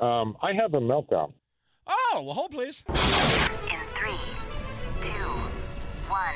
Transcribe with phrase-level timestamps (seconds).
[0.00, 1.32] Um, I have a meltdown.
[1.86, 2.82] Oh, well, hold please.
[2.88, 2.94] In
[3.94, 4.18] three,
[5.00, 5.08] two,
[6.08, 6.34] one.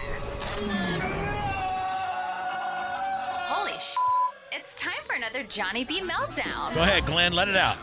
[3.49, 3.97] Holy sh!
[4.53, 6.75] It's time for another Johnny B meltdown.
[6.75, 7.33] Go ahead, Glenn.
[7.33, 7.77] Let it out.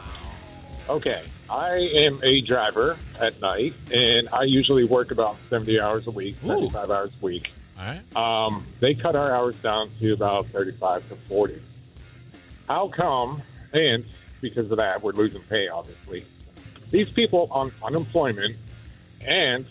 [0.88, 6.12] Okay, I am a driver at night, and I usually work about 70 hours a
[6.12, 6.69] week, Ooh.
[6.69, 7.51] 75 hours a week.
[7.78, 8.15] All right.
[8.15, 11.62] Um, they cut our hours down to about 35 to 40.
[12.69, 13.42] How come?
[13.73, 14.05] And
[14.42, 16.26] because of that, we're losing pay, obviously.
[16.91, 18.55] These people on unemployment
[19.21, 19.66] and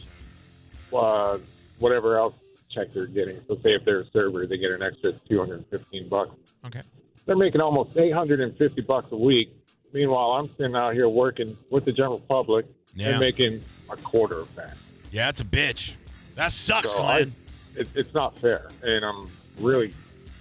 [0.92, 1.38] uh,
[1.78, 2.34] whatever else
[2.70, 3.41] check they're getting.
[3.48, 6.30] So, say if they're a server, they get an extra 215 bucks.
[6.66, 6.82] Okay.
[7.27, 9.50] They're making almost 850 bucks a week.
[9.92, 13.10] Meanwhile, I'm sitting out here working with the general public Yeah.
[13.10, 14.77] and making a quarter of that.
[15.12, 15.94] Yeah, it's a bitch.
[16.34, 17.30] That sucks, So I-
[17.77, 19.92] It, it's not fair, and I'm really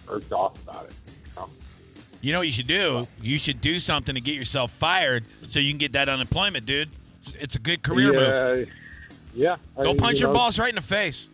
[0.10, 0.94] irked off about it.
[1.38, 1.50] Um,
[2.24, 3.06] You know what you should do?
[3.22, 6.88] You should do something to get yourself fired so you can get that unemployment, dude.
[7.20, 8.70] It's, it's a good career move.
[9.36, 9.84] yeah, Yeah.
[9.84, 11.28] Go I- punch you your know, boss right in the face.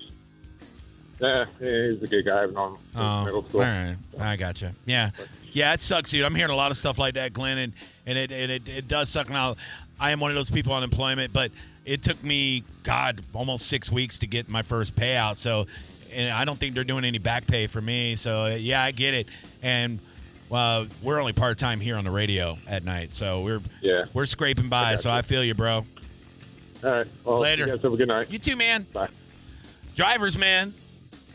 [1.21, 2.41] Yeah, he's a good guy.
[2.43, 3.61] I've known him Oh, middle school.
[3.61, 3.97] right.
[4.19, 4.73] I gotcha.
[4.87, 5.11] Yeah.
[5.51, 6.23] Yeah, it sucks, dude.
[6.25, 7.73] I'm hearing a lot of stuff like that, Glenn, and,
[8.07, 9.29] and it, and it, it does suck.
[9.29, 9.57] Now,
[9.99, 11.51] I am one of those people on employment, but
[11.85, 15.35] it took me, God, almost six weeks to get my first payout.
[15.37, 15.67] So,
[16.13, 18.15] and I don't think they're doing any back pay for me.
[18.15, 19.27] So, yeah, I get it.
[19.61, 19.99] And
[20.51, 24.05] uh, we're only part time here on the radio at night, so we're Yeah.
[24.13, 24.93] we're scraping by.
[24.93, 25.15] got So you.
[25.15, 25.85] I feel you, bro.
[26.83, 27.07] All right.
[27.23, 27.65] Well, Later.
[27.65, 28.31] You guys have a good night.
[28.31, 28.85] You too, man.
[28.93, 29.09] Bye.
[29.95, 30.73] Drivers, man,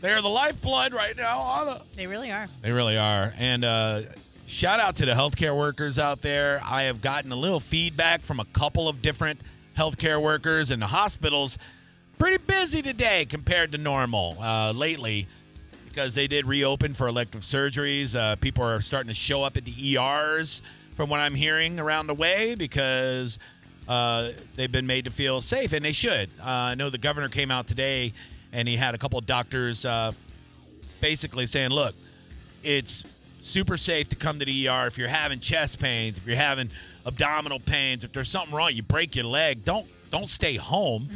[0.01, 2.47] they're the lifeblood right now on They really are.
[2.61, 3.31] They really are.
[3.37, 4.01] And uh,
[4.47, 6.61] shout out to the healthcare workers out there.
[6.65, 9.39] I have gotten a little feedback from a couple of different
[9.77, 11.57] healthcare workers, and the hospitals
[12.17, 15.27] pretty busy today compared to normal uh, lately
[15.95, 18.15] because they did reopen for elective surgeries.
[18.15, 20.61] Uh, people are starting to show up at the ERs
[20.97, 23.39] from what I'm hearing around the way because
[23.87, 26.29] uh, they've been made to feel safe, and they should.
[26.41, 28.11] Uh, I know the governor came out today
[28.51, 30.11] and he had a couple of doctors uh,
[30.99, 31.95] basically saying, look,
[32.61, 33.05] it's
[33.39, 36.71] super safe to come to the ER if you're having chest pains, if you're having
[37.05, 41.09] abdominal pains, if there's something wrong, you break your leg, don't don't stay home.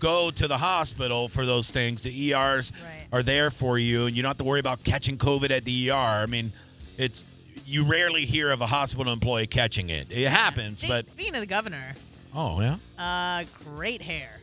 [0.00, 2.02] Go to the hospital for those things.
[2.02, 3.01] The ERs Right.
[3.12, 5.90] Are there for you, and you don't have to worry about catching COVID at the
[5.90, 5.94] ER.
[5.94, 6.52] I mean,
[6.98, 7.24] it's
[7.66, 10.08] you rarely hear of a hospital employee catching it.
[10.10, 11.94] It happens, Spe- but speaking of the governor,
[12.34, 14.40] oh yeah, uh, great hair.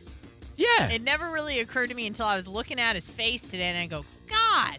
[0.56, 0.88] yeah.
[0.90, 3.78] It never really occurred to me until I was looking at his face today, and
[3.78, 4.78] I go, God,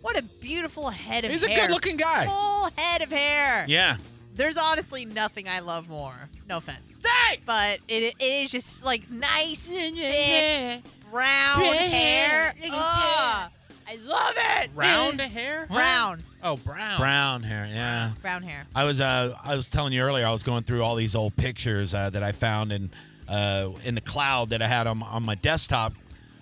[0.00, 2.26] what a beautiful head of He's a good-looking guy.
[2.26, 3.64] Full head of hair.
[3.68, 3.96] Yeah.
[4.34, 6.14] There's honestly nothing I love more.
[6.48, 6.88] No offense.
[7.02, 7.42] Thanks.
[7.44, 10.78] But it, it is just like nice, thick, yeah.
[11.12, 11.72] Brown Yeah.
[11.74, 12.54] hair.
[12.60, 12.70] Yeah.
[12.72, 13.50] Ugh,
[13.86, 14.70] I love it.
[14.74, 15.66] Round hair?
[15.70, 16.22] Brown.
[16.42, 16.98] Oh, brown.
[16.98, 18.12] Brown hair, yeah.
[18.22, 18.64] Brown hair.
[18.74, 20.26] I was uh, I was telling you earlier.
[20.26, 22.90] I was going through all these old pictures uh, that I found in
[23.28, 25.92] uh, in the cloud that I had on, on my desktop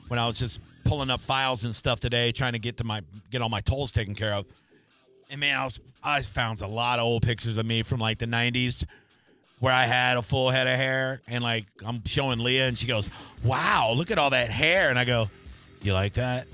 [0.08, 3.02] when I was just pulling up files and stuff today, trying to get to my
[3.30, 4.46] get all my tolls taken care of.
[5.28, 8.18] And man, I was I found a lot of old pictures of me from like
[8.18, 8.84] the '90s
[9.60, 12.86] where I had a full head of hair, and like I'm showing Leah, and she
[12.86, 13.08] goes,
[13.44, 15.30] "Wow, look at all that hair," and I go,
[15.82, 16.46] "You like that?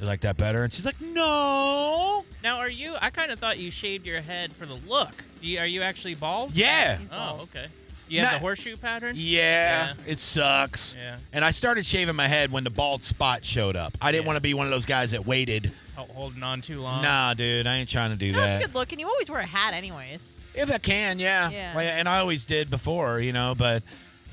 [0.00, 2.94] You like that better?" And she's like, "No." Now, are you?
[3.00, 5.12] I kind of thought you shaved your head for the look.
[5.40, 6.56] Do you, are you actually bald?
[6.56, 6.98] Yeah.
[7.12, 7.66] Oh, okay.
[8.08, 9.14] You have Not- the horseshoe pattern?
[9.16, 10.94] Yeah, it sucks.
[10.98, 11.16] Yeah.
[11.32, 13.96] And I started shaving my head when the bald spot showed up.
[14.02, 14.26] I didn't Yeah.
[14.28, 15.72] want to be one of those guys that waited.
[15.96, 17.02] Holding on too long.
[17.02, 18.56] Nah, dude, I ain't trying to do No, that.
[18.56, 18.98] it's good looking.
[18.98, 20.34] You always wear a hat, anyways.
[20.54, 21.50] If I can, yeah.
[21.50, 21.74] Yeah.
[21.74, 23.82] Well, and I always did before, you know, but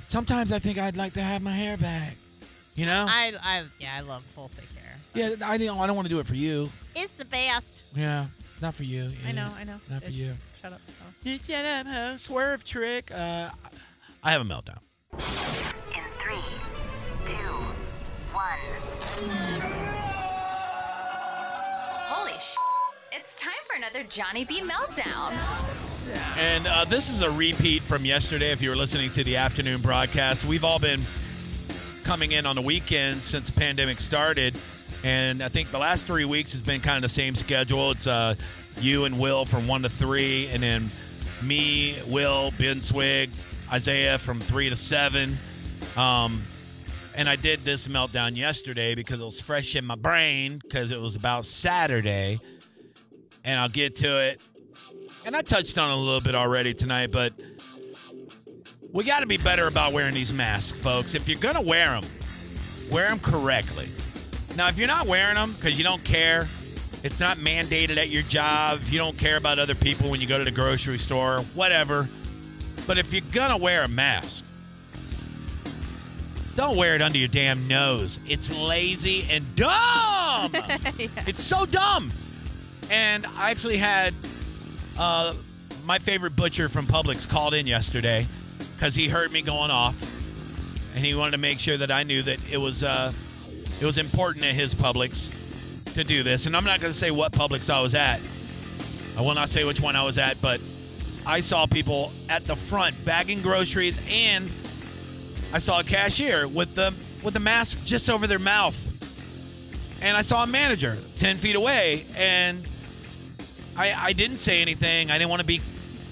[0.08, 2.16] sometimes I think I'd like to have my hair back.
[2.76, 3.06] You know?
[3.10, 4.96] I, I, yeah, I love full thick hair.
[5.14, 5.20] so.
[5.38, 6.70] yeah, I don't, I don't want to do it for you.
[6.96, 7.84] It's the best.
[7.96, 8.26] Yeah,
[8.62, 9.12] not for you.
[9.28, 9.80] I know, I know.
[9.90, 10.34] Not for It's- you.
[10.62, 10.82] Shut up.
[10.90, 11.14] Oh.
[11.24, 12.18] You Shut up, ho.
[12.18, 13.12] Swerve trick.
[13.16, 13.50] Uh,
[14.22, 14.80] I have a meltdown.
[15.14, 15.20] In
[16.20, 16.36] three,
[17.26, 17.54] two,
[18.34, 18.60] one.
[22.10, 22.56] Holy sh!
[23.14, 25.42] It's time for another Johnny B meltdown.
[26.38, 28.52] And uh, this is a repeat from yesterday.
[28.52, 31.02] If you were listening to the afternoon broadcast, we've all been
[32.04, 34.58] coming in on the weekend since the pandemic started,
[35.04, 37.92] and I think the last three weeks has been kind of the same schedule.
[37.92, 38.36] It's uh,
[38.80, 40.90] you and Will from one to three, and then
[41.44, 43.30] me, Will, Ben Swig,
[43.72, 45.38] Isaiah from three to seven.
[45.96, 46.42] Um,
[47.16, 51.00] and I did this meltdown yesterday because it was fresh in my brain because it
[51.00, 52.40] was about Saturday,
[53.44, 54.42] and I'll get to it
[55.26, 57.34] and I touched on it a little bit already tonight, but
[58.92, 61.14] we got to be better about wearing these masks, folks.
[61.16, 62.06] If you're going to wear them,
[62.90, 63.88] wear them correctly.
[64.56, 66.48] Now, if you're not wearing them because you don't care,
[67.04, 70.38] it's not mandated at your job, you don't care about other people when you go
[70.38, 72.10] to the grocery store, whatever,
[72.88, 74.44] But if you're gonna wear a mask,
[76.56, 78.20] don't wear it under your damn nose.
[78.28, 80.54] It's lazy and dumb.
[80.98, 81.08] Yeah.
[81.28, 82.12] It's so dumb.
[82.90, 84.14] And I actually had
[85.00, 85.34] uh,
[85.86, 88.28] my favorite butcher from Publix called in yesterday
[88.76, 90.00] because he heard me going off,
[90.94, 93.12] and he wanted to make sure that I knew that it was uh,
[93.82, 95.32] it was important at his Publix
[95.94, 96.46] to do this.
[96.46, 98.20] And I'm not going to say what Publix I was at.
[99.18, 100.62] I will not say which one I was at, but
[101.26, 104.52] I saw people at the front bagging groceries, and
[105.54, 106.94] I saw a cashier with the
[107.24, 108.86] with the mask just over their mouth
[110.02, 112.68] and I saw a manager 10 feet away, and
[113.80, 115.10] I, I didn't say anything.
[115.10, 115.62] I didn't want to be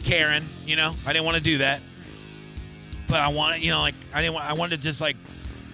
[0.06, 1.82] Karen, you know, I didn't want to do that.
[3.10, 5.18] But I wanted, you know, like, I didn't want, I wanted to just like,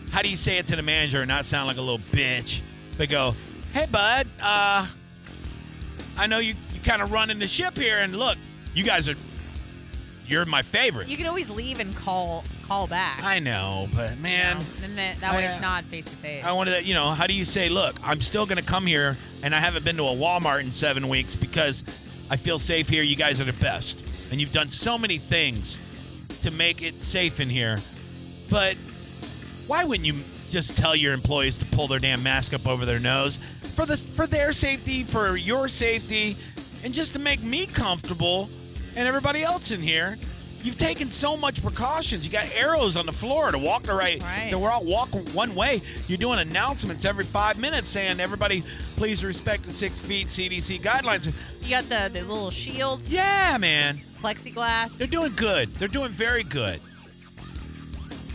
[0.10, 2.62] how do you say it to the manager and not sound like a little bitch?
[2.98, 3.36] But go,
[3.74, 4.88] hey, bud, uh,
[6.18, 8.40] I know you, you kind of running the ship here, and look,
[8.74, 9.16] you guys are,
[10.28, 11.08] you're my favorite.
[11.08, 13.24] You can always leave and call call back.
[13.24, 14.58] I know, but man.
[14.58, 16.44] You know, and that, that way I, uh, it's not face to face.
[16.44, 18.86] I wanted to, you know, how do you say, look, I'm still going to come
[18.86, 21.84] here and I haven't been to a Walmart in seven weeks because
[22.30, 23.04] I feel safe here.
[23.04, 24.00] You guys are the best.
[24.32, 25.80] And you've done so many things
[26.42, 27.80] to make it safe in here.
[28.50, 28.76] But
[29.68, 33.00] why wouldn't you just tell your employees to pull their damn mask up over their
[33.00, 33.40] nose
[33.74, 36.38] for this for their safety, for your safety,
[36.84, 38.50] and just to make me comfortable
[38.96, 40.18] and everybody else in here?
[40.64, 42.26] You've taken so much precautions.
[42.26, 44.22] You got arrows on the floor to walk the right.
[44.22, 44.54] Right.
[44.58, 45.82] We're all walk one way.
[46.08, 48.64] You're doing announcements every five minutes saying, "Everybody,
[48.96, 51.32] please respect the six feet CDC guidelines."
[51.62, 54.00] you got the, the little shields, Yeah, man.
[54.22, 54.98] plexiglass.
[54.98, 55.76] They're doing good.
[55.76, 56.80] They're doing very good.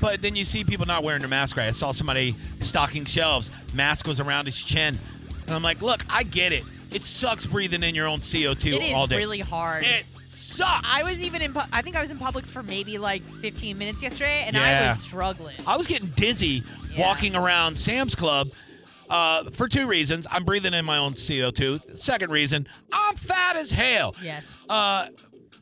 [0.00, 1.66] But then you see people not wearing their mask right.
[1.66, 3.50] I saw somebody stocking shelves.
[3.74, 4.98] Mask was around his chin.
[5.46, 6.64] And I'm like, look, I get it.
[6.90, 9.16] It sucks breathing in your own CO2 It is all day.
[9.16, 9.82] really hard.
[9.84, 10.04] it
[10.58, 10.86] sucks.
[10.90, 11.56] I was even in.
[11.72, 14.84] I think I was in Publix for maybe like 15 minutes yesterday, and Yeah.
[14.84, 15.56] I was struggling.
[15.66, 16.62] I was getting dizzy
[16.94, 17.00] Yeah.
[17.06, 18.50] walking around Sam's Club
[19.10, 20.26] uh, for two reasons.
[20.30, 21.98] I'm breathing in my own CO2.
[21.98, 24.14] Second reason, I'm fat as hell.
[24.22, 24.56] Yes.
[24.68, 25.08] Uh,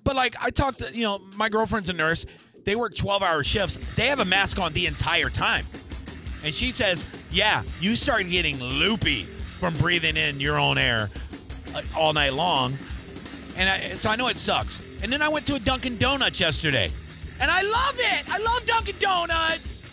[0.05, 2.27] but like I talked to, you know, my girlfriend's a nurse.
[2.65, 3.79] They work 12 hour shifts.
[3.95, 5.65] They have a mask on the entire time.
[6.43, 9.23] And she says, yeah, you start getting loopy
[9.61, 11.11] from breathing in your own air
[11.75, 12.77] uh, all night long.
[13.57, 14.83] And I, so I know it sucks.
[15.03, 16.91] And then I went to a Dunkin' Donuts yesterday.
[17.41, 18.31] And I love it.
[18.31, 19.85] I love Dunkin' Donuts.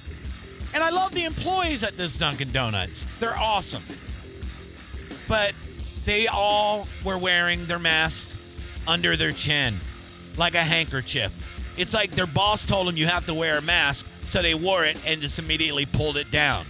[0.74, 3.06] And I love the employees at this Dunkin' Donuts.
[3.20, 3.84] They're awesome.
[5.28, 5.54] But
[6.06, 8.36] they all were wearing their masks
[8.88, 9.76] under their chin
[10.38, 11.32] like a handkerchief.
[11.78, 14.86] It's like their boss told them you have to wear a mask, so they wore
[14.86, 16.66] it and just immediately pulled it down.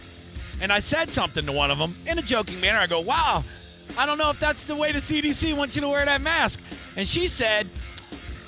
[0.62, 2.80] And I said something to one of them in a joking manner.
[2.80, 3.44] I go, wow,
[3.98, 6.62] I don't know if that's the way the CDC wants you to wear that mask.
[6.96, 7.68] And she said,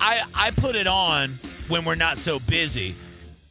[0.05, 1.31] I, I put it on
[1.67, 2.93] when we're not so busy.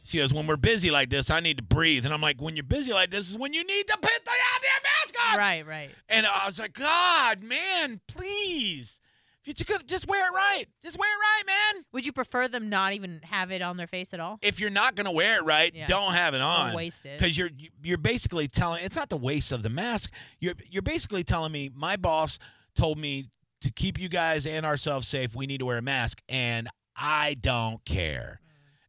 [0.05, 2.05] She goes, when we're busy like this, I need to breathe.
[2.05, 4.31] And I'm like, when you're busy like this is when you need to put the
[4.31, 5.37] goddamn mask on.
[5.37, 5.67] Right.
[5.67, 5.89] Right.
[6.07, 9.01] And I was like, God, man, please.
[9.45, 10.65] If you could just wear it right.
[10.81, 11.43] Just wear it right,
[11.75, 11.83] man.
[11.91, 14.39] Would you prefer them not even have it on their face at all?
[14.41, 15.87] If you're not gonna wear it right, Yeah.
[15.87, 16.73] don't have it on.
[16.73, 17.19] waste it.
[17.19, 17.51] Because you're
[17.83, 20.09] you're basically telling it's not the waste of the mask.
[20.39, 22.39] You're you're basically telling me my boss
[22.75, 23.25] told me
[23.65, 25.35] to keep you guys and ourselves safe.
[25.35, 28.39] We need to wear a mask, and I don't care.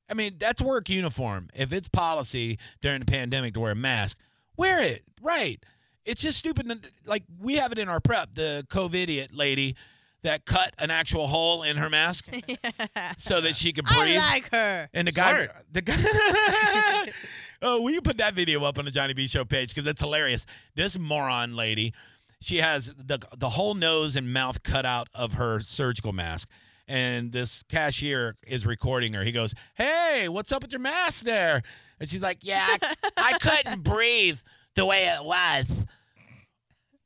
[0.09, 1.49] I mean, that's work uniform.
[1.55, 4.19] If it's policy during the pandemic to wear a mask,
[4.57, 5.03] wear it.
[5.21, 5.61] Right.
[6.05, 6.69] It's just stupid.
[6.69, 8.35] that- Like we have it in our prep.
[8.35, 9.75] The COVID lady
[10.23, 12.27] that cut an actual hole in her mask
[13.19, 14.19] so that she could breathe.
[14.21, 14.89] I like her.
[14.95, 15.53] And the Smart.
[15.53, 17.13] guy, the guy.
[17.63, 20.01] oh, will you put that video up on the Johnny B Show page because it's
[20.01, 20.47] hilarious.
[20.75, 21.95] This moron lady,
[22.41, 26.49] she has the the whole nose and mouth cut out of her surgical mask,
[26.87, 29.25] and this cashier is recording her.
[29.25, 31.63] He goes, "Hey, what's up with your mask there?"
[31.99, 34.39] And she's like, "Yeah, I, I couldn't breathe
[34.75, 35.67] the way it was."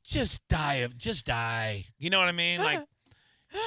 [0.03, 1.85] Just die of, just die.
[1.97, 2.59] You know what I mean?
[2.59, 2.81] Like,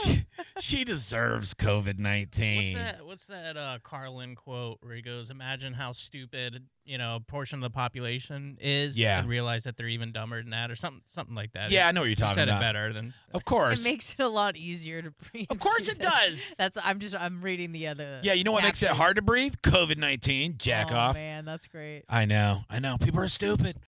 [0.03, 0.25] she,
[0.59, 2.75] she deserves COVID nineteen.
[2.77, 3.07] What's that?
[3.07, 3.57] What's that?
[3.57, 7.75] Uh, Carlin quote where he goes, "Imagine how stupid you know a portion of the
[7.75, 9.21] population is, Yeah.
[9.21, 11.93] and realize that they're even dumber than that, or something, something like that." Yeah, I
[11.93, 12.59] know what you're He talking said about.
[12.59, 13.15] it better than.
[13.33, 13.81] Of course.
[13.81, 15.47] It makes it a lot easier to breathe.
[15.51, 16.41] Of course it does.
[16.57, 16.79] That's.
[16.83, 17.15] I'm just.
[17.15, 18.21] I'm reading the other.
[18.23, 19.55] Yeah, you know what makes it hard to breathe?
[19.63, 20.57] COVID 19.
[20.59, 21.15] Jack oh, off.
[21.17, 22.05] man, that's great.
[22.09, 22.63] I know.
[22.71, 22.97] I know.
[22.99, 23.77] People are stupid.